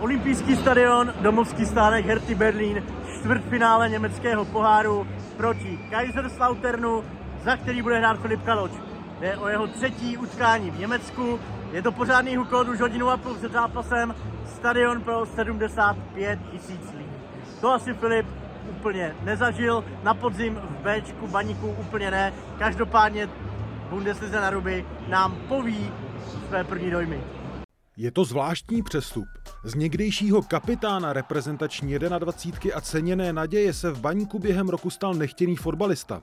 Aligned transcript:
Olympijský 0.00 0.56
stadion, 0.56 1.14
domovský 1.20 1.66
stánek 1.66 2.06
Herty 2.06 2.34
Berlín, 2.34 2.82
čtvrtfinále 3.18 3.88
německého 3.88 4.44
poháru 4.44 5.06
proti 5.36 5.78
Kaiserslauternu, 5.90 7.04
za 7.44 7.56
který 7.56 7.82
bude 7.82 7.98
hrát 7.98 8.20
Filip 8.20 8.42
Kaloč. 8.42 8.70
Jde 9.20 9.36
o 9.36 9.48
jeho 9.48 9.66
třetí 9.66 10.16
utkání 10.16 10.70
v 10.70 10.78
Německu. 10.78 11.40
Je 11.72 11.82
to 11.82 11.92
pořádný 11.92 12.36
hukot 12.36 12.68
už 12.68 12.80
hodinu 12.80 13.10
a 13.10 13.16
půl 13.16 13.34
před 13.34 13.52
zápasem. 13.52 14.14
Stadion 14.46 15.00
pro 15.02 15.26
75 15.26 16.38
tisíc 16.50 16.92
lidí. 16.92 17.10
To 17.60 17.72
asi 17.72 17.94
Filip 17.94 18.26
úplně 18.70 19.14
nezažil. 19.24 19.84
Na 20.02 20.14
podzim 20.14 20.54
v 20.54 21.00
Bčku, 21.00 21.26
baníku 21.26 21.66
úplně 21.66 22.10
ne. 22.10 22.32
Každopádně 22.58 23.28
Bundeslize 23.90 24.40
na 24.40 24.50
ruby 24.50 24.86
nám 25.08 25.36
poví 25.48 25.92
své 26.48 26.64
první 26.64 26.90
dojmy. 26.90 27.20
Je 27.98 28.10
to 28.10 28.24
zvláštní 28.24 28.82
přestup. 28.82 29.28
Z 29.64 29.74
někdejšího 29.74 30.42
kapitána 30.42 31.12
reprezentační 31.12 31.98
21 31.98 32.76
a 32.76 32.80
ceněné 32.80 33.32
naděje 33.32 33.72
se 33.72 33.90
v 33.90 34.00
baníku 34.00 34.38
během 34.38 34.68
roku 34.68 34.90
stal 34.90 35.14
nechtěný 35.14 35.56
fotbalista. 35.56 36.22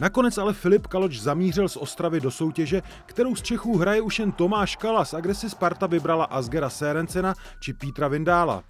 Nakonec 0.00 0.38
ale 0.38 0.52
Filip 0.52 0.86
Kaloč 0.86 1.18
zamířil 1.18 1.68
z 1.68 1.76
Ostravy 1.76 2.20
do 2.20 2.30
soutěže, 2.30 2.82
kterou 3.06 3.36
z 3.36 3.42
Čechů 3.42 3.78
hraje 3.78 4.00
už 4.00 4.18
jen 4.18 4.32
Tomáš 4.32 4.76
Kalas 4.76 5.14
a 5.14 5.20
kde 5.20 5.34
si 5.34 5.50
Sparta 5.50 5.86
vybrala 5.86 6.24
Asgera 6.24 6.70
Sérencena 6.70 7.34
či 7.60 7.72
Pítra 7.72 8.08
Vindála. 8.08 8.64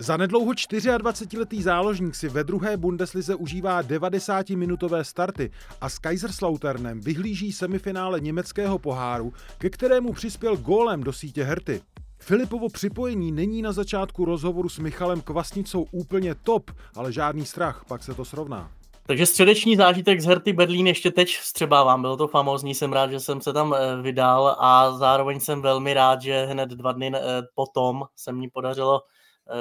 Za 0.00 0.16
nedlouho 0.16 0.52
24-letý 0.52 1.62
záložník 1.62 2.14
si 2.14 2.28
ve 2.28 2.44
druhé 2.44 2.76
Bundeslize 2.76 3.34
užívá 3.34 3.82
90-minutové 3.82 5.00
starty 5.00 5.50
a 5.80 5.88
s 5.88 5.98
Kaiserslauternem 5.98 7.00
vyhlíží 7.00 7.52
semifinále 7.52 8.20
německého 8.20 8.78
poháru, 8.78 9.32
ke 9.58 9.70
kterému 9.70 10.12
přispěl 10.12 10.56
gólem 10.56 11.02
do 11.02 11.12
sítě 11.12 11.44
Herty. 11.44 11.82
Filipovo 12.18 12.68
připojení 12.68 13.32
není 13.32 13.62
na 13.62 13.72
začátku 13.72 14.24
rozhovoru 14.24 14.68
s 14.68 14.78
Michalem 14.78 15.20
Kvasnicou 15.20 15.86
úplně 15.90 16.34
top, 16.34 16.70
ale 16.96 17.12
žádný 17.12 17.46
strach, 17.46 17.84
pak 17.88 18.02
se 18.02 18.14
to 18.14 18.24
srovná. 18.24 18.70
Takže 19.06 19.26
středeční 19.26 19.76
zážitek 19.76 20.20
z 20.20 20.26
Herty 20.26 20.52
Berlín 20.52 20.86
ještě 20.86 21.10
teď 21.10 21.36
střebávám, 21.36 22.02
bylo 22.02 22.16
to 22.16 22.28
famózní, 22.28 22.74
jsem 22.74 22.92
rád, 22.92 23.10
že 23.10 23.20
jsem 23.20 23.40
se 23.40 23.52
tam 23.52 23.74
eh, 23.74 24.02
vydal 24.02 24.56
a 24.58 24.92
zároveň 24.92 25.40
jsem 25.40 25.62
velmi 25.62 25.94
rád, 25.94 26.22
že 26.22 26.46
hned 26.46 26.68
dva 26.68 26.92
dny 26.92 27.12
eh, 27.14 27.20
potom 27.54 28.02
se 28.16 28.32
mi 28.32 28.48
podařilo 28.48 29.00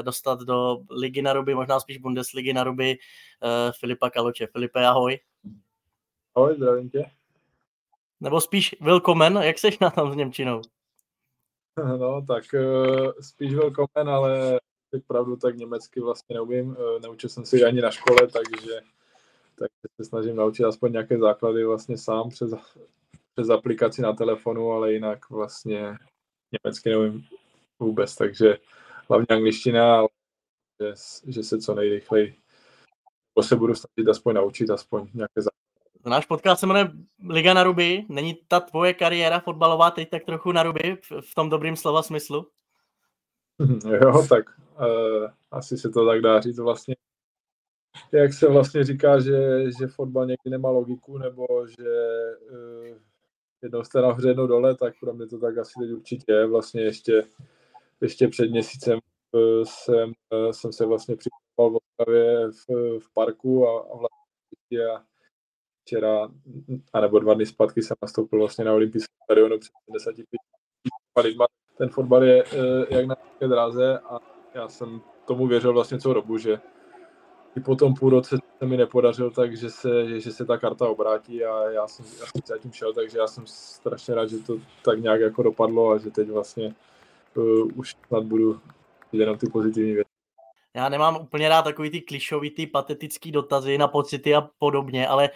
dostat 0.01 0.39
do 0.39 0.77
ligy 0.89 1.21
na 1.21 1.33
ruby, 1.33 1.55
možná 1.55 1.79
spíš 1.79 1.97
Bundesligy 1.97 2.53
na 2.53 2.63
ruby 2.63 2.97
Filipa 3.79 4.09
Kaloče. 4.09 4.47
Filipe, 4.47 4.85
ahoj. 4.85 5.19
Ahoj, 6.35 6.55
zdravím 6.55 6.89
tě. 6.89 7.11
Nebo 8.19 8.41
spíš 8.41 8.75
willkommen, 8.81 9.37
jak 9.37 9.59
seš 9.59 9.79
na 9.79 9.89
tom 9.89 10.13
s 10.13 10.15
Němčinou? 10.15 10.61
No, 11.97 12.25
tak 12.27 12.43
spíš 13.21 13.53
willkommen, 13.53 14.09
ale 14.09 14.59
tak 14.91 15.03
pravdu, 15.07 15.35
tak 15.35 15.55
německy 15.55 15.99
vlastně 15.99 16.33
neumím. 16.33 16.77
Neučil 17.01 17.29
jsem 17.29 17.45
si 17.45 17.63
ani 17.63 17.81
na 17.81 17.91
škole, 17.91 18.27
takže 18.27 18.79
tak 19.55 19.71
se 19.95 20.05
snažím 20.05 20.35
naučit 20.35 20.63
aspoň 20.63 20.91
nějaké 20.91 21.17
základy 21.17 21.65
vlastně 21.65 21.97
sám 21.97 22.29
přes, 22.29 22.51
přes 23.35 23.49
aplikaci 23.49 24.01
na 24.01 24.13
telefonu, 24.13 24.71
ale 24.71 24.93
jinak 24.93 25.29
vlastně 25.29 25.97
německy 26.63 26.89
nevím 26.89 27.25
vůbec, 27.79 28.15
takže 28.15 28.57
hlavně 29.09 29.27
angličtina, 29.29 29.95
ale 29.95 30.09
že, 30.79 30.93
že 31.31 31.43
se 31.43 31.59
co 31.59 31.75
nejrychleji 31.75 32.39
se 33.41 33.55
budu 33.55 33.75
snažit 33.75 34.09
aspoň 34.09 34.35
naučit, 34.35 34.69
aspoň 34.69 35.07
nějaké 35.13 35.41
základy. 35.41 35.59
Náš 36.05 36.25
podcast 36.25 36.59
se 36.59 36.67
jmenuje 36.67 36.91
Liga 37.29 37.53
na 37.53 37.63
ruby. 37.63 38.05
Není 38.09 38.39
ta 38.47 38.59
tvoje 38.59 38.93
kariéra 38.93 39.39
fotbalová 39.39 39.91
teď 39.91 40.09
tak 40.09 40.25
trochu 40.25 40.51
na 40.51 40.63
ruby 40.63 40.97
v 41.21 41.35
tom 41.35 41.49
dobrým 41.49 41.75
slova 41.75 42.03
smyslu? 42.03 42.47
Jo, 44.03 44.25
tak 44.29 44.45
uh, 44.59 45.29
asi 45.51 45.77
se 45.77 45.89
to 45.89 46.05
tak 46.05 46.21
dá 46.21 46.41
říct 46.41 46.59
vlastně 46.59 46.95
jak 48.11 48.33
se 48.33 48.47
vlastně 48.47 48.83
říká, 48.83 49.19
že, 49.19 49.63
že 49.79 49.87
fotbal 49.87 50.25
někdy 50.25 50.49
nemá 50.49 50.69
logiku, 50.69 51.17
nebo 51.17 51.67
že 51.67 51.89
uh, 52.51 52.97
jednou 53.61 53.83
jste 53.83 54.01
nahoře, 54.01 54.27
jednou 54.27 54.47
dole, 54.47 54.75
tak 54.75 54.93
pro 54.99 55.13
mě 55.13 55.27
to 55.27 55.39
tak 55.39 55.57
asi 55.57 55.73
teď 55.79 55.91
určitě 55.91 56.31
je. 56.31 56.47
Vlastně 56.47 56.81
ještě, 56.81 57.23
ještě 58.01 58.27
před 58.27 58.51
měsícem 58.51 58.99
uh, 59.31 59.63
jsem, 59.63 60.11
uh, 60.33 60.51
jsem 60.51 60.73
se 60.73 60.85
vlastně 60.85 61.15
připravoval 61.15 61.71
v 61.71 61.83
Ostravě 61.83 62.51
v, 62.51 62.99
v 62.99 63.13
parku 63.13 63.67
a, 63.67 63.79
a 63.79 63.97
vlastně 63.97 64.93
a 64.95 65.03
včera, 65.81 66.29
anebo 66.93 67.19
dva 67.19 67.33
dny 67.33 67.45
zpátky 67.45 67.81
jsem 67.81 67.97
nastoupil 68.01 68.39
vlastně 68.39 68.65
na 68.65 68.73
olympijském 68.73 69.15
stadionu 69.23 69.59
před 69.59 69.71
75 69.91 70.27
lidma. 71.23 71.45
Ten 71.77 71.89
fotbal 71.89 72.23
je 72.23 72.43
uh, 72.43 72.49
jak 72.89 73.05
na 73.05 73.15
dráze 73.47 73.99
a 73.99 74.19
já 74.53 74.69
jsem 74.69 75.01
tomu 75.25 75.47
věřil 75.47 75.73
vlastně 75.73 75.99
celou 75.99 76.13
dobu, 76.13 76.37
že 76.37 76.59
i 77.57 77.59
po 77.59 77.75
tom 77.75 77.93
půl 77.93 78.09
roce 78.09 78.37
se 78.59 78.65
mi 78.65 78.77
nepodařil, 78.77 79.31
takže 79.31 79.69
se, 79.69 80.19
že 80.19 80.31
se 80.31 80.45
ta 80.45 80.57
karta 80.57 80.89
obrátí 80.89 81.45
a 81.45 81.69
já 81.69 81.87
jsem, 81.87 82.05
já 82.05 82.25
jsem 82.25 82.41
zatím 82.45 82.71
šel, 82.71 82.93
takže 82.93 83.17
já 83.17 83.27
jsem 83.27 83.47
strašně 83.47 84.15
rád, 84.15 84.29
že 84.29 84.37
to 84.37 84.57
tak 84.85 84.99
nějak 84.99 85.21
jako 85.21 85.43
dopadlo 85.43 85.91
a 85.91 85.97
že 85.97 86.11
teď 86.11 86.29
vlastně 86.29 86.75
uh, 87.35 87.67
už 87.75 87.95
snad 88.07 88.23
budu 88.23 88.61
jenom 89.11 89.37
ty 89.37 89.49
pozitivní 89.49 89.93
věci. 89.93 90.09
Já 90.75 90.89
nemám 90.89 91.17
úplně 91.21 91.49
rád 91.49 91.61
takový 91.61 91.89
ty 91.89 92.01
klišovitý, 92.01 92.67
patetický 92.67 93.31
dotazy 93.31 93.77
na 93.77 93.87
pocity 93.87 94.35
a 94.35 94.41
podobně, 94.41 95.07
ale 95.07 95.29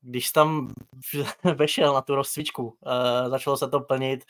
když 0.00 0.30
tam 0.30 0.74
vešel 1.54 1.94
na 1.94 2.02
tu 2.02 2.14
rozcvičku, 2.14 2.64
uh, 2.64 3.30
začalo 3.30 3.56
se 3.56 3.68
to 3.68 3.80
plnit, 3.80 4.24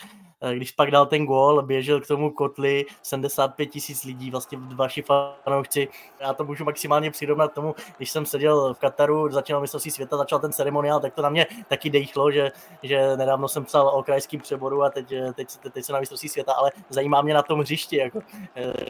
když 0.55 0.73
pak 0.73 0.91
dal 0.91 1.07
ten 1.07 1.27
gól, 1.27 1.63
běžel 1.63 2.01
k 2.01 2.07
tomu 2.07 2.31
kotli 2.31 2.87
75 3.03 3.67
tisíc 3.67 4.05
lidí, 4.05 4.31
vlastně 4.31 4.59
vaši 4.75 5.05
fanoušci. 5.45 5.89
Já 6.21 6.35
to 6.35 6.45
můžu 6.45 6.65
maximálně 6.65 7.11
přirovnat 7.11 7.55
tomu, 7.55 7.75
když 7.97 8.11
jsem 8.11 8.27
seděl 8.27 8.75
v 8.75 8.79
Kataru, 8.79 9.33
začínal 9.33 9.61
mistrovství 9.61 9.91
světa, 9.91 10.17
začal 10.17 10.39
ten 10.39 10.53
ceremoniál, 10.53 11.01
tak 11.01 11.15
to 11.15 11.23
na 11.23 11.29
mě 11.29 11.47
taky 11.69 11.91
dejchlo, 11.91 12.31
že, 12.31 12.51
že 12.83 13.17
nedávno 13.17 13.49
jsem 13.49 13.65
psal 13.65 13.89
o 13.89 14.03
krajském 14.03 14.41
přeboru 14.41 14.83
a 14.83 14.91
teď, 14.91 15.09
teď, 15.09 15.57
teď, 15.63 15.73
teď 15.73 15.85
jsem 15.85 15.93
na 15.93 16.01
mistrovství 16.01 16.29
světa, 16.29 16.53
ale 16.53 16.71
zajímá 16.91 17.23
mě 17.23 17.35
na 17.35 17.43
tom 17.43 17.61
hřišti, 17.61 17.97
jako, 17.97 18.21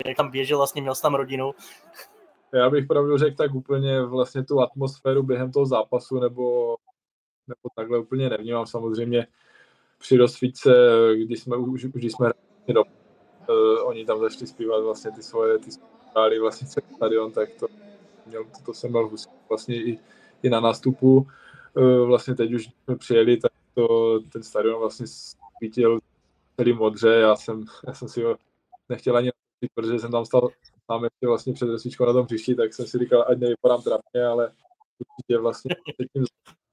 jak 0.06 0.16
tam 0.16 0.30
běžel, 0.30 0.58
vlastně 0.58 0.82
měl 0.82 0.94
tam 0.94 1.14
rodinu 1.14 1.54
já 2.54 2.70
bych 2.70 2.86
pravdu 2.86 3.18
řekl 3.18 3.36
tak 3.36 3.54
úplně 3.54 4.02
vlastně 4.02 4.44
tu 4.44 4.60
atmosféru 4.60 5.22
během 5.22 5.52
toho 5.52 5.66
zápasu 5.66 6.20
nebo, 6.20 6.76
nebo 7.46 7.60
takhle 7.76 7.98
úplně 7.98 8.30
nevnímám. 8.30 8.66
Samozřejmě 8.66 9.26
při 10.02 10.16
rozsvíce, 10.16 10.70
když 11.24 11.40
jsme 11.40 11.56
už, 11.56 11.84
když 11.84 12.12
jsme 12.12 12.30
do, 12.68 12.82
uh, 12.82 13.88
oni 13.88 14.04
tam 14.04 14.20
začali 14.20 14.46
zpívat 14.46 14.82
vlastně 14.82 15.10
ty 15.10 15.22
svoje, 15.22 15.58
ty 15.58 15.70
hráli 16.10 16.38
vlastně 16.38 16.68
celý 16.68 16.86
stadion, 16.96 17.32
tak 17.32 17.48
to, 17.60 17.66
měl, 18.26 18.44
to, 18.44 18.64
to 18.64 18.74
jsem 18.74 18.90
měl 18.90 19.10
vlastně 19.48 19.84
i, 19.84 19.98
i 20.42 20.50
na 20.50 20.60
nástupu. 20.60 21.26
Uh, 21.74 22.06
vlastně 22.06 22.34
teď 22.34 22.52
už 22.52 22.68
jsme 22.84 22.96
přijeli, 22.96 23.36
tak 23.36 23.52
to, 23.74 24.20
ten 24.20 24.42
stadion 24.42 24.80
vlastně 24.80 25.06
svítil 25.58 25.98
celý 26.56 26.72
modře, 26.72 27.08
já 27.08 27.36
jsem, 27.36 27.64
já 27.86 27.94
jsem 27.94 28.08
si 28.08 28.22
ho 28.22 28.36
nechtěl 28.88 29.16
ani 29.16 29.30
protože 29.74 29.98
jsem 29.98 30.10
tam 30.10 30.24
stal 30.24 30.48
sám 30.90 31.04
ještě 31.04 31.26
vlastně 31.26 31.52
před 31.52 31.66
rozsvíčkou 31.66 32.04
na 32.04 32.12
tom 32.12 32.24
hřišti, 32.24 32.54
tak 32.54 32.74
jsem 32.74 32.86
si 32.86 32.98
říkal, 32.98 33.24
ať 33.28 33.38
nevypadám 33.38 33.82
trapně, 33.82 34.24
ale 34.24 34.52
určitě 34.98 35.38
vlastně 35.38 35.76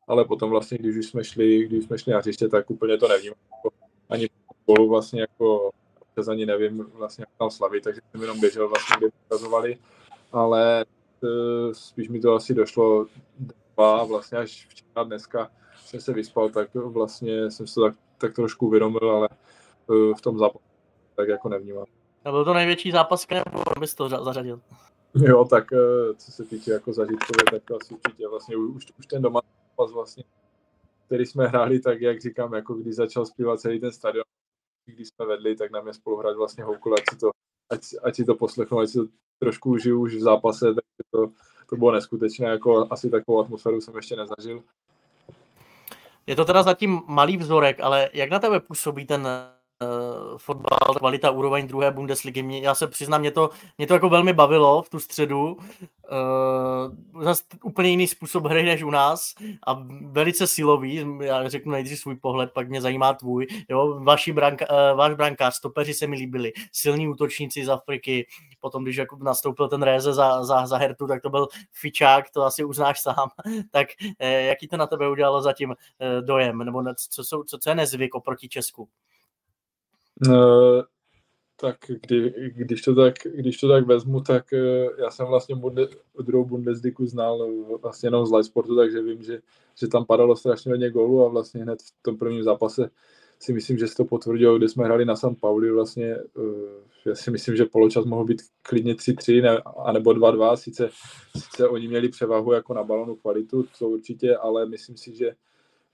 ale 0.10 0.26
potom 0.26 0.50
vlastně, 0.50 0.78
když 0.78 0.96
už 0.96 1.06
jsme 1.06 1.24
šli, 1.24 1.66
když 1.66 1.86
jsme 1.86 1.98
šli 1.98 2.14
na 2.14 2.20
hřiště, 2.20 2.48
tak 2.48 2.70
úplně 2.70 2.98
to 2.98 3.08
nevím. 3.08 3.34
Jako, 3.56 3.70
ani 4.10 4.30
spolu 4.64 4.90
vlastně 4.90 5.22
jako 5.22 5.72
přes 6.14 6.28
ani 6.28 6.46
nevím 6.46 6.86
vlastně 6.94 7.22
jak 7.22 7.30
tam 7.38 7.52
slavit, 7.52 7.84
takže 7.84 8.02
jsem 8.12 8.22
jenom 8.22 8.40
běžel 8.40 8.70
vlastně, 8.70 8.96
kde 8.98 9.08
ukazovali, 9.26 9.78
ale 10.32 10.82
e, 10.82 10.86
spíš 11.74 12.10
mi 12.10 12.20
to 12.20 12.36
asi 12.36 12.54
došlo 12.54 13.06
dva, 13.40 14.04
vlastně 14.04 14.38
až 14.38 14.68
včera 14.70 15.04
dneska 15.04 15.52
jsem 15.86 16.02
se 16.02 16.14
vyspal, 16.14 16.50
tak 16.50 16.76
vlastně 16.76 17.52
jsem 17.52 17.68
se 17.68 17.76
to 17.76 17.82
tak, 17.82 17.96
tak 18.18 18.36
trošku 18.36 18.68
uvědomil, 18.68 19.12
ale 19.12 19.30
e, 19.32 20.16
v 20.16 20.22
tom 20.22 20.38
zápasu 20.38 20.64
tak 21.16 21.28
jako 21.28 21.50
nevnímám. 21.50 21.86
A 22.26 22.32
byl 22.32 22.46
to 22.46 22.54
největší 22.54 22.92
zápas, 22.92 23.28
nebo 23.32 23.64
bys 23.80 23.96
to 23.96 24.10
zařadil? 24.10 24.62
Jo, 25.16 25.46
tak 25.46 25.74
eh, 25.74 26.14
co 26.18 26.32
se 26.32 26.44
týče 26.46 26.72
jako 26.72 26.94
zažitkové, 26.94 27.44
tak 27.52 27.64
to 27.68 27.76
asi 27.76 27.94
určitě 27.94 28.28
vlastně 28.28 28.56
už, 28.56 28.86
už 29.00 29.06
ten 29.06 29.22
doma 29.22 29.42
zápas 29.80 29.92
vlastně, 29.92 30.24
který 31.06 31.26
jsme 31.26 31.48
hráli, 31.48 31.80
tak 31.80 32.02
jak 32.02 32.22
říkám, 32.22 32.54
jako 32.54 32.74
když 32.74 32.96
začal 32.96 33.26
zpívat 33.26 33.60
celý 33.60 33.80
ten 33.80 33.92
stadion, 33.92 34.24
když 34.86 35.08
jsme 35.08 35.26
vedli, 35.26 35.56
tak 35.56 35.72
nám 35.72 35.88
je 35.88 35.94
spoluhrát 35.94 36.38
vlastně 36.38 36.64
houkol, 36.64 36.94
ať 36.94 37.04
si 37.10 37.18
to, 37.18 37.32
ať, 37.70 37.82
ať 38.04 38.16
si 38.16 38.26
to 38.26 38.36
poslechnou, 38.36 38.80
ať 38.80 38.90
si 38.90 38.98
to 38.98 39.06
trošku 39.40 39.78
žiju 39.78 40.02
už 40.02 40.16
v 40.16 40.20
zápase, 40.20 40.74
tak 40.74 40.84
to, 41.12 41.32
to 41.70 41.76
bylo 41.76 41.92
neskutečné, 41.92 42.48
jako 42.48 42.88
asi 42.90 43.10
takovou 43.10 43.40
atmosféru 43.40 43.82
jsem 43.82 43.96
ještě 43.96 44.16
nezažil. 44.16 44.64
Je 46.28 46.36
to 46.36 46.46
teda 46.46 46.64
zatím 46.64 47.02
malý 47.08 47.38
vzorek, 47.38 47.80
ale 47.80 48.10
jak 48.14 48.30
na 48.30 48.40
tebe 48.40 48.60
působí 48.60 49.06
ten 49.06 49.28
uh, 49.84 50.38
fotbal, 50.38 50.96
kvalita, 50.98 51.32
úroveň 51.32 51.68
druhé 51.68 51.92
Bundesligy. 51.92 52.44
Mě, 52.44 52.62
já 52.62 52.76
se 52.76 52.88
přiznám, 52.88 53.22
mě 53.22 53.32
to, 53.32 53.50
mě 53.78 53.88
to 53.88 53.94
jako 53.94 54.10
velmi 54.10 54.34
bavilo 54.34 54.82
v 54.82 54.90
tu 54.90 55.00
středu. 55.00 55.58
Uh, 56.12 57.24
zase 57.24 57.44
úplně 57.64 57.90
jiný 57.90 58.08
způsob 58.08 58.46
hry 58.46 58.64
než 58.64 58.84
u 58.84 58.90
nás 58.90 59.34
a 59.68 59.84
velice 60.02 60.48
silový. 60.48 61.06
Já 61.22 61.50
řeknu 61.50 61.72
nejdřív 61.72 62.00
svůj 62.00 62.16
pohled, 62.16 62.52
pak 62.54 62.70
mě 62.70 62.82
zajímá 62.82 63.14
tvůj. 63.14 63.48
Jo, 63.70 64.00
vaši 64.04 64.34
branka, 64.34 64.66
uh, 64.70 64.98
váš 64.98 65.14
brankář, 65.14 65.56
stopeři 65.56 65.94
se 65.94 66.08
mi 66.08 66.16
líbili, 66.16 66.54
silní 66.72 67.08
útočníci 67.08 67.66
z 67.66 67.70
Afriky, 67.70 68.28
potom 68.60 68.84
když 68.84 68.96
jako 68.96 69.18
nastoupil 69.22 69.68
ten 69.68 69.84
Réze 69.84 70.14
za, 70.14 70.44
za, 70.44 70.66
za 70.66 70.78
Hertu, 70.78 71.08
tak 71.08 71.22
to 71.22 71.30
byl 71.30 71.48
fičák, 71.72 72.30
to 72.30 72.44
asi 72.44 72.64
uznáš 72.64 73.02
sám. 73.02 73.30
tak 73.72 73.88
eh, 74.20 74.42
jaký 74.42 74.68
to 74.68 74.78
na 74.78 74.88
tebe 74.88 75.10
udělalo 75.10 75.42
zatím 75.42 75.76
eh, 76.00 76.22
dojem, 76.22 76.58
nebo 76.58 76.84
co, 77.10 77.24
co, 77.24 77.44
co, 77.48 77.58
co 77.58 77.70
je 77.70 77.76
nezvyk 77.76 78.16
oproti 78.16 78.50
Česku? 78.50 78.90
Uh, 80.28 80.82
tak 81.62 81.78
kdy, 82.02 82.34
když, 82.56 82.82
to 82.82 82.96
tak, 82.96 83.14
když 83.36 83.58
to 83.58 83.68
tak 83.68 83.88
vezmu, 83.88 84.22
tak 84.22 84.46
uh, 84.54 85.00
já 85.00 85.12
jsem 85.12 85.28
vlastně 85.28 85.56
bunde, 85.56 85.88
druhou 86.22 86.46
Bundesligu 86.46 87.06
znal 87.06 87.50
vlastně 87.82 88.08
jenom 88.08 88.26
z 88.26 88.32
Live 88.32 88.44
Sportu, 88.44 88.76
takže 88.76 89.02
vím, 89.02 89.24
že, 89.24 89.42
že 89.80 89.88
tam 89.88 90.06
padalo 90.06 90.36
strašně 90.36 90.72
hodně 90.72 90.90
gólů 90.90 91.26
a 91.26 91.30
vlastně 91.30 91.64
hned 91.64 91.82
v 91.82 91.94
tom 92.02 92.18
prvním 92.18 92.44
zápase 92.44 92.90
si 93.40 93.54
myslím, 93.54 93.78
že 93.78 93.88
se 93.88 93.96
to 93.96 94.06
potvrdilo, 94.06 94.58
kde 94.58 94.70
jsme 94.70 94.86
hráli 94.86 95.06
na 95.06 95.16
San 95.16 95.36
Pauli 95.36 95.72
vlastně, 95.72 96.18
já 97.06 97.16
si 97.16 97.32
myslím, 97.32 97.56
že 97.56 97.66
poločas 97.66 98.06
mohl 98.06 98.26
být 98.26 98.42
klidně 98.62 98.94
3-3 98.94 99.42
ne, 99.42 99.58
anebo 99.86 100.12
2-2, 100.12 100.56
sice, 100.56 100.90
sice 101.38 101.68
oni 101.68 101.88
měli 101.88 102.10
převahu 102.10 102.54
jako 102.54 102.74
na 102.74 102.84
balonu 102.84 103.16
kvalitu, 103.16 103.66
to 103.80 103.90
určitě, 103.90 104.38
ale 104.38 104.66
myslím 104.66 104.98
si, 104.98 105.16
že 105.16 105.36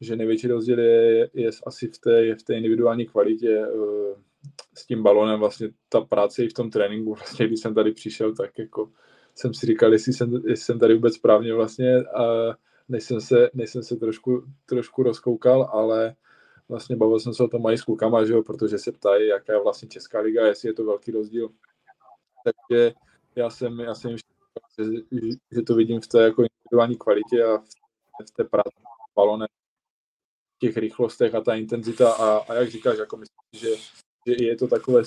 že 0.02 0.16
největší 0.16 0.48
rozdíl 0.48 0.80
je, 0.80 1.30
je 1.34 1.50
asi 1.66 1.88
v 1.88 1.98
té, 2.00 2.36
v 2.36 2.44
té 2.44 2.56
individuální 2.56 3.06
kvalitě 3.06 3.66
eh, 3.68 4.16
s 4.78 4.86
tím 4.86 5.04
balonem, 5.04 5.40
vlastně 5.40 5.70
ta 5.90 6.02
práce 6.02 6.44
i 6.44 6.50
v 6.50 6.54
tom 6.54 6.70
tréninku, 6.70 7.14
vlastně 7.14 7.48
když 7.48 7.60
jsem 7.60 7.76
tady 7.76 7.92
přišel, 7.92 8.36
tak 8.36 8.60
jako 8.60 8.92
jsem 9.36 9.54
si 9.54 9.66
říkal, 9.66 9.94
jestli 9.94 10.14
jsem, 10.14 10.34
jestli 10.34 10.66
jsem 10.66 10.80
tady 10.80 10.94
vůbec 10.94 11.16
správně 11.16 11.54
vlastně 11.54 11.98
a 11.98 12.56
než 12.90 13.04
jsem 13.04 13.22
se, 13.22 13.50
než 13.54 13.70
jsem 13.70 13.84
se 13.84 13.96
trošku, 13.96 14.44
trošku 14.66 15.04
rozkoukal, 15.04 15.70
ale 15.72 16.16
vlastně 16.70 16.96
bavil 16.96 17.20
jsem 17.20 17.34
se 17.34 17.44
o 17.44 17.48
tom 17.48 17.62
mají 17.62 17.78
s 17.78 17.84
klukama, 17.84 18.26
že 18.26 18.34
jo, 18.34 18.44
protože 18.44 18.78
se 18.78 18.92
ptají, 18.92 19.28
jaká 19.28 19.54
je 19.54 19.64
vlastně 19.64 19.88
Česká 19.88 20.20
liga, 20.20 20.46
jestli 20.46 20.70
je 20.70 20.74
to 20.74 20.86
velký 20.86 21.12
rozdíl. 21.12 21.50
Takže 22.44 22.94
já 23.36 23.50
jsem, 23.50 23.80
já 23.80 23.96
jsem 23.96 24.18
že, 24.80 24.84
že 25.52 25.62
to 25.62 25.76
vidím 25.76 26.02
v 26.02 26.08
té 26.08 26.24
jako 26.24 26.44
individuální 26.44 26.98
kvalitě 26.98 27.44
a 27.44 27.58
v, 27.58 27.66
v 28.28 28.32
té 28.32 28.44
práci 28.44 28.76
balonem 29.16 29.48
těch 30.68 30.78
rychlostech 30.78 31.36
a 31.36 31.42
ta 31.42 31.56
intenzita 31.56 32.12
a, 32.12 32.38
a 32.38 32.54
jak 32.54 32.70
říkáš, 32.70 32.98
jako 32.98 33.18
myslím, 33.18 33.38
že, 33.54 33.70
že 34.28 34.46
je 34.46 34.56
to 34.56 34.68
takové 34.68 35.04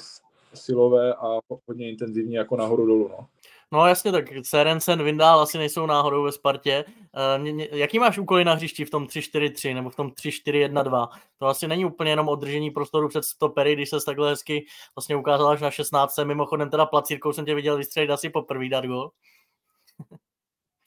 silové 0.55 1.15
a 1.15 1.39
hodně 1.69 1.91
intenzivní 1.91 2.35
jako 2.35 2.57
nahoru 2.57 2.87
dolů. 2.87 3.09
No. 3.09 3.27
No 3.73 3.87
jasně, 3.87 4.13
tak 4.13 4.25
Serencen, 4.43 5.05
Vindál 5.05 5.41
asi 5.41 5.59
nejsou 5.59 5.87
náhodou 5.87 6.23
ve 6.23 6.33
Spartě. 6.33 6.85
E, 7.15 7.39
mě, 7.39 7.53
mě, 7.53 7.69
jaký 7.73 7.99
máš 7.99 8.19
úkoly 8.19 8.45
na 8.45 8.55
hřišti 8.55 8.85
v 8.85 8.91
tom 8.91 9.07
3-4-3 9.07 9.75
nebo 9.75 9.91
v 9.91 9.97
tom 9.97 10.09
3-4-1-2? 10.09 11.09
To 11.39 11.47
asi 11.47 11.69
není 11.69 11.85
úplně 11.85 12.11
jenom 12.11 12.29
održení 12.29 12.71
prostoru 12.71 13.09
před 13.09 13.25
stopery, 13.25 13.73
když 13.73 13.91
se 13.91 13.97
takhle 14.07 14.31
hezky 14.31 14.67
vlastně 14.97 15.17
ukázal 15.17 15.49
až 15.49 15.61
na 15.61 15.71
16. 15.71 16.19
Mimochodem 16.25 16.71
teda 16.71 16.87
placírkou 16.87 17.33
jsem 17.33 17.45
tě 17.45 17.55
viděl 17.55 17.77
vystřelit 17.77 18.11
asi 18.11 18.31
poprvé 18.31 18.69
dát 18.69 18.85
gol. 18.85 19.11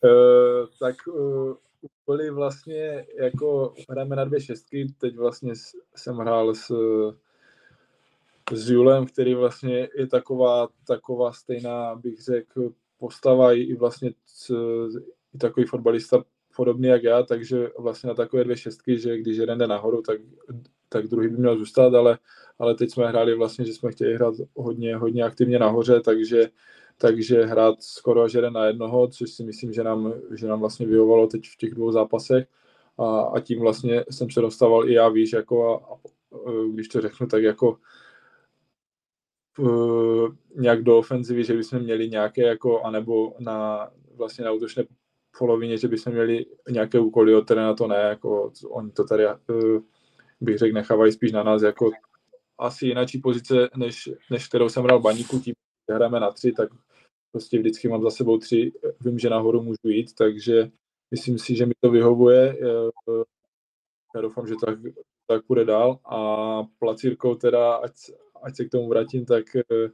Uh, 0.03 0.67
tak 0.79 0.95
uh, 1.07 1.56
úkoly 1.81 2.29
vlastně 2.29 3.05
jako 3.19 3.73
hrajeme 3.89 4.15
na 4.15 4.25
dvě 4.25 4.41
šestky, 4.41 4.93
teď 4.97 5.15
vlastně 5.15 5.53
jsem 5.95 6.17
hrál 6.17 6.55
s, 6.55 6.71
s 8.51 8.69
Julem, 8.69 9.05
který 9.05 9.35
vlastně 9.35 9.89
je 9.95 10.07
taková, 10.07 10.67
taková 10.87 11.31
stejná, 11.31 11.95
bych 11.95 12.21
řekl, 12.21 12.71
postava 12.97 13.53
i 13.53 13.73
vlastně 13.73 14.11
i 15.33 15.37
takový 15.37 15.65
fotbalista 15.65 16.23
podobný 16.55 16.87
jak 16.87 17.03
já, 17.03 17.23
takže 17.23 17.69
vlastně 17.77 18.07
na 18.07 18.13
takové 18.13 18.43
dvě 18.43 18.57
šestky, 18.57 18.99
že 18.99 19.17
když 19.17 19.37
jeden 19.37 19.57
jde 19.57 19.67
nahoru, 19.67 20.01
tak, 20.01 20.21
tak 20.89 21.07
druhý 21.07 21.27
by 21.27 21.37
měl 21.37 21.57
zůstat, 21.57 21.93
ale, 21.93 22.17
ale 22.59 22.75
teď 22.75 22.91
jsme 22.91 23.07
hráli 23.07 23.35
vlastně, 23.35 23.65
že 23.65 23.73
jsme 23.73 23.91
chtěli 23.91 24.15
hrát 24.15 24.33
hodně, 24.55 24.95
hodně 24.95 25.23
aktivně 25.23 25.59
nahoře, 25.59 26.01
takže 26.01 26.49
takže 27.01 27.45
hrát 27.45 27.83
skoro 27.83 28.21
až 28.21 28.33
jeden 28.33 28.53
na 28.53 28.65
jednoho, 28.65 29.07
což 29.07 29.31
si 29.31 29.44
myslím, 29.44 29.74
že 29.74 29.83
nám, 29.83 30.13
že 30.36 30.48
nám 30.48 30.59
vlastně 30.59 30.86
vyhovalo 30.86 31.27
teď 31.27 31.42
v 31.48 31.57
těch 31.57 31.74
dvou 31.74 31.92
zápasech. 31.92 32.48
A, 32.98 33.21
a 33.21 33.39
tím 33.39 33.59
vlastně 33.59 34.03
jsem 34.09 34.30
se 34.30 34.42
dostával 34.42 34.89
i 34.89 34.94
já, 34.94 35.09
víš, 35.09 35.33
jako 35.33 35.74
a, 35.74 35.94
a 35.94 36.00
když 36.74 36.88
to 36.88 37.01
řeknu, 37.01 37.27
tak 37.27 37.44
jako 37.44 37.77
uh, 39.59 40.36
nějak 40.56 40.83
do 40.83 40.98
ofenzivy, 40.98 41.44
že 41.44 41.53
bychom 41.53 41.80
měli 41.80 42.09
nějaké 42.09 42.42
jako, 42.42 42.81
anebo 42.81 43.33
na 43.39 43.89
vlastně 44.15 44.45
na 44.45 44.51
útočné 44.51 44.83
polovině, 45.38 45.77
že 45.77 45.88
bychom 45.88 46.13
měli 46.13 46.45
nějaké 46.69 47.00
úkoly, 47.00 47.36
od 47.36 47.50
na 47.50 47.74
to 47.74 47.88
ne, 47.88 47.98
jako 47.98 48.51
oni 48.69 48.92
to 48.92 49.03
tady, 49.03 49.25
uh, 49.27 49.81
bych 50.42 50.57
řekl, 50.57 50.74
nechávají 50.74 51.12
spíš 51.12 51.31
na 51.31 51.44
nás, 51.44 51.62
jako 51.62 51.92
asi 52.57 52.86
jináčí 52.86 53.19
pozice, 53.19 53.69
než, 53.75 54.09
než 54.31 54.48
kterou 54.48 54.69
jsem 54.69 54.83
hrál 54.83 55.00
baníku, 55.00 55.39
tím, 55.39 55.53
hrajeme 55.89 56.19
na 56.19 56.31
tři, 56.31 56.51
tak 56.51 56.69
prostě 57.31 57.59
vždycky 57.59 57.87
mám 57.87 58.01
za 58.01 58.09
sebou 58.09 58.37
tři, 58.37 58.71
vím, 59.01 59.19
že 59.19 59.29
nahoru 59.29 59.61
můžu 59.61 59.87
jít, 59.87 60.13
takže 60.13 60.71
myslím 61.11 61.39
si, 61.39 61.55
že 61.55 61.65
mi 61.65 61.73
to 61.79 61.91
vyhovuje. 61.91 62.57
Já 64.15 64.21
doufám, 64.21 64.47
že 64.47 64.53
tak, 64.65 64.79
tak 65.27 65.41
bude 65.47 65.65
dál 65.65 65.99
a 66.05 66.17
placírkou 66.79 67.35
teda, 67.35 67.75
ať, 67.75 67.91
ať 68.43 68.55
se 68.55 68.65
k 68.65 68.71
tomu 68.71 68.87
vrátím, 68.89 69.25
tak 69.25 69.55
eh, 69.55 69.89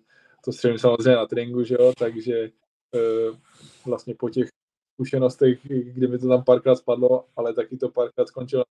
to 0.46 0.52
střelím 0.52 0.78
samozřejmě 0.78 1.16
na 1.16 1.26
tréninku, 1.26 1.64
že 1.64 1.76
jo, 1.80 1.94
takže 1.98 2.50
eh, 2.96 3.38
vlastně 3.86 4.16
po 4.16 4.30
těch 4.30 4.48
zkušenostech, 4.94 5.60
kdy 5.68 6.08
mi 6.08 6.20
to 6.20 6.28
tam 6.28 6.44
párkrát 6.44 6.76
spadlo, 6.76 7.26
ale 7.36 7.54
taky 7.54 7.78
to 7.78 7.90
párkrát 7.90 8.28
skončilo, 8.28 8.64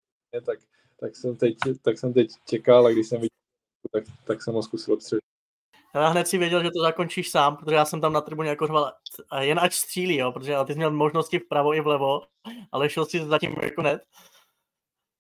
tak, 0.47 0.59
tak, 1.01 1.17
jsem 1.17 1.37
teď, 1.37 1.57
tak 1.83 1.99
jsem 1.99 2.13
teď 2.13 2.31
čekal 2.49 2.87
a 2.87 2.91
když 2.91 3.09
jsem 3.09 3.21
viděl, 3.21 3.29
tak, 3.93 4.05
tak 4.27 4.43
jsem 4.43 4.55
ho 4.55 4.63
zkusil 4.63 4.95
obstřelit. 4.95 5.34
Já 5.95 6.09
hned 6.09 6.29
si 6.29 6.39
věděl, 6.39 6.63
že 6.63 6.71
to 6.71 6.83
zakončíš 6.83 7.31
sám, 7.31 7.57
protože 7.57 7.77
já 7.77 7.85
jsem 7.85 8.01
tam 8.01 8.13
na 8.13 8.21
tribuně 8.21 8.49
jako 8.49 8.67
řval, 8.67 8.93
jen 9.41 9.59
ať 9.59 9.73
střílí, 9.73 10.17
jo, 10.17 10.33
protože 10.33 10.55
ty 10.67 10.73
jsi 10.73 10.77
měl 10.77 10.91
možnosti 10.91 11.39
vpravo 11.39 11.75
i 11.75 11.81
vlevo, 11.81 12.21
ale 12.73 12.91
šel 12.91 13.07
si 13.07 13.25
zatím 13.25 13.55
jako 13.63 13.83
net. 13.83 14.03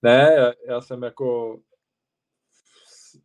Ne, 0.03 0.55
já, 0.67 0.81
jsem 0.81 1.03
jako 1.03 1.57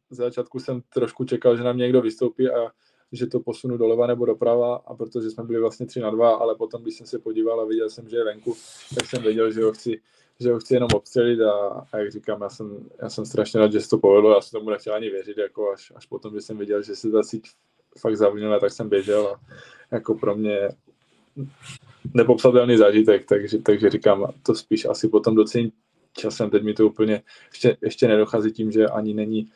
z 0.10 0.16
začátku 0.16 0.60
jsem 0.60 0.82
trošku 0.82 1.26
čekal, 1.26 1.58
že 1.58 1.64
nám 1.64 1.78
někdo 1.78 2.02
vystoupí 2.02 2.50
a 2.50 2.72
že 3.12 3.28
to 3.28 3.40
posunu 3.40 3.78
doleva 3.78 4.08
nebo 4.08 4.26
doprava 4.26 4.76
a 4.76 4.94
protože 4.94 5.30
jsme 5.30 5.44
byli 5.44 5.60
vlastně 5.60 5.86
3 5.86 6.00
na 6.00 6.10
2, 6.10 6.36
ale 6.36 6.56
potom, 6.56 6.82
když 6.82 6.96
jsem 6.96 7.08
se 7.08 7.20
podíval 7.20 7.62
a 7.62 7.66
viděl 7.66 7.90
jsem, 7.90 8.10
že 8.10 8.18
je 8.18 8.24
venku, 8.24 8.56
tak 8.96 9.06
jsem 9.06 9.22
věděl, 9.22 9.52
že 9.52 9.64
ho 9.64 9.72
chci, 9.72 10.02
že 10.40 10.52
ho 10.52 10.60
chci 10.60 10.74
jenom 10.74 10.90
obstřelit 10.94 11.42
a, 11.42 11.88
a 11.92 11.98
jak 11.98 12.12
říkám, 12.12 12.42
já 12.42 12.50
jsem, 12.50 12.90
já 13.02 13.10
jsem 13.10 13.26
strašně 13.26 13.60
rád, 13.60 13.72
že 13.72 13.82
se 13.82 13.90
to 13.90 13.98
povedlo, 13.98 14.34
já 14.34 14.42
jsem 14.42 14.60
tomu 14.60 14.70
nechtěl 14.70 14.94
ani 14.94 15.10
věřit, 15.10 15.38
jako 15.38 15.72
až, 15.72 15.92
až 15.96 16.06
potom, 16.06 16.34
že 16.34 16.42
jsem 16.42 16.58
viděl, 16.58 16.84
že 16.84 16.96
se 16.96 17.10
ta 17.10 17.24
síť 17.24 17.48
fakt 18.00 18.18
zavnila, 18.18 18.60
tak 18.60 18.72
jsem 18.72 18.90
běžel 18.90 19.28
a 19.28 19.40
jako 19.92 20.16
pro 20.16 20.36
mě 20.36 20.70
nepopsatelný 22.14 22.78
zážitek, 22.78 23.26
takže, 23.26 23.58
takže 23.58 23.90
říkám, 23.90 24.34
to 24.44 24.56
spíš 24.56 24.86
asi 24.86 25.08
potom 25.08 25.36
docením 25.36 25.72
časem, 26.14 26.50
teď 26.50 26.64
mi 26.64 26.74
to 26.74 26.88
úplně 26.88 27.22
ještě, 27.52 27.78
ještě 27.82 28.08
nedochází 28.08 28.52
tím, 28.52 28.72
že 28.72 28.88
ani 28.88 29.14
není 29.14 29.52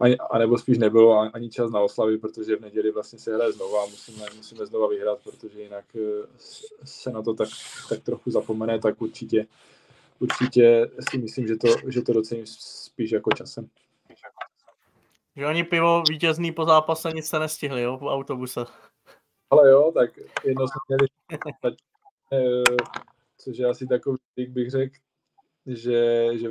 ani, 0.00 0.16
anebo 0.30 0.58
spíš 0.58 0.78
nebylo 0.78 1.30
ani 1.34 1.50
čas 1.50 1.70
na 1.70 1.80
oslavy, 1.80 2.18
protože 2.18 2.56
v 2.56 2.60
neděli 2.60 2.90
vlastně 2.90 3.18
se 3.18 3.34
hraje 3.34 3.52
znova 3.52 3.82
a 3.82 3.86
musíme, 3.86 4.24
musíme 4.36 4.66
znova 4.66 4.88
vyhrát, 4.88 5.18
protože 5.24 5.62
jinak 5.62 5.84
eh, 5.96 6.26
se 6.84 7.10
na 7.10 7.22
to 7.22 7.34
tak, 7.34 7.48
tak 7.88 8.02
trochu 8.02 8.30
zapomene, 8.30 8.78
tak 8.78 9.02
určitě, 9.02 9.46
určitě 10.20 10.90
si 11.10 11.18
myslím, 11.18 11.46
že 11.46 11.56
to, 11.56 11.68
že 11.88 12.02
to 12.02 12.12
docením 12.12 12.46
spíš 12.46 13.10
jako 13.10 13.30
časem. 13.32 13.68
Že 15.36 15.46
oni 15.46 15.64
pivo 15.64 16.02
vítězný 16.08 16.52
po 16.52 16.64
zápase 16.64 17.10
nic 17.14 17.26
se 17.26 17.38
nestihli, 17.38 17.82
jo, 17.82 17.98
v 17.98 18.02
autobuse. 18.02 18.64
Ale 19.50 19.70
jo, 19.70 19.92
tak 19.94 20.10
jedno 20.44 20.66
jsme 20.68 20.80
měli, 20.88 21.08
eh, 22.32 22.76
což 23.38 23.58
je 23.58 23.66
asi 23.66 23.86
takový, 23.86 24.18
bych 24.48 24.70
řekl, 24.70 24.94
že, 25.66 26.28
že 26.38 26.50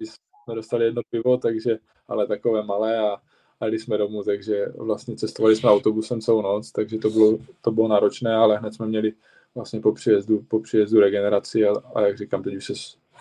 jsme 0.00 0.54
dostali 0.54 0.84
jedno 0.84 1.02
pivo, 1.10 1.36
takže, 1.36 1.78
ale 2.08 2.26
takové 2.26 2.62
malé 2.62 2.98
a, 2.98 3.16
a 3.60 3.64
jeli 3.64 3.78
jsme 3.78 3.98
domů, 3.98 4.22
takže 4.22 4.66
vlastně 4.66 5.16
cestovali 5.16 5.56
jsme 5.56 5.70
autobusem 5.70 6.20
celou 6.20 6.42
noc, 6.42 6.72
takže 6.72 6.98
to 6.98 7.10
bylo, 7.10 7.38
to 7.60 7.70
bylo 7.70 7.88
náročné, 7.88 8.34
ale 8.34 8.58
hned 8.58 8.74
jsme 8.74 8.86
měli 8.86 9.12
vlastně 9.54 9.80
po 9.80 9.92
příjezdu, 9.92 10.42
po 10.48 10.60
příjezdu 10.60 11.00
regeneraci 11.00 11.66
a, 11.66 11.72
a 11.94 12.00
jak 12.00 12.18
říkám, 12.18 12.42
teď 12.42 12.56
už, 12.56 12.64
se, 12.64 12.72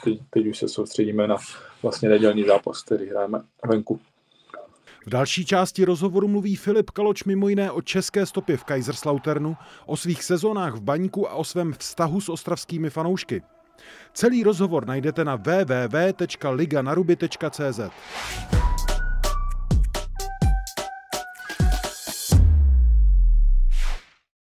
teď, 0.05 0.19
teď 0.29 0.47
už 0.47 0.57
se 0.57 0.67
soustředíme 0.67 1.27
na 1.27 1.35
vlastně 1.83 2.09
nedělní 2.09 2.43
zápas, 2.43 2.83
který 2.83 3.09
hrajeme 3.09 3.41
venku. 3.69 3.99
V 5.05 5.09
další 5.09 5.45
části 5.45 5.85
rozhovoru 5.85 6.27
mluví 6.27 6.55
Filip 6.55 6.91
Kaloč 6.91 7.23
mimo 7.23 7.49
jiné 7.49 7.71
o 7.71 7.81
české 7.81 8.25
stopě 8.25 8.57
v 8.57 8.63
Kaiserslauternu, 8.63 9.57
o 9.85 9.97
svých 9.97 10.23
sezónách 10.23 10.73
v 10.73 10.81
baňku 10.81 11.29
a 11.29 11.33
o 11.33 11.43
svém 11.43 11.73
vztahu 11.73 12.21
s 12.21 12.29
ostravskými 12.29 12.89
fanoušky. 12.89 13.41
Celý 14.13 14.43
rozhovor 14.43 14.87
najdete 14.87 15.25
na 15.25 15.35
www.liganaruby.cz. 15.35 17.79